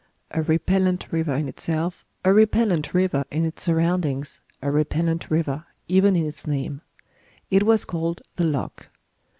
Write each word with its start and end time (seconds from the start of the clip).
A 0.31 0.41
repellent 0.41 1.05
river 1.11 1.35
in 1.35 1.47
itself, 1.47 2.03
a 2.25 2.33
repellent 2.33 2.91
river 2.91 3.23
in 3.29 3.45
its 3.45 3.61
surroundings, 3.61 4.39
a 4.59 4.71
repellent 4.71 5.29
river 5.29 5.65
even 5.87 6.15
in 6.15 6.25
its 6.25 6.47
name. 6.47 6.81
It 7.51 7.61
was 7.61 7.85
called 7.85 8.23
The 8.37 8.45
Loke. 8.45 8.89